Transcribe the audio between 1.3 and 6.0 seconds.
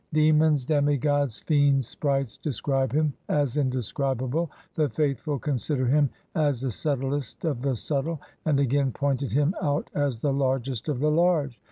fiends, sprites, describe Him as in describable. The faithful consider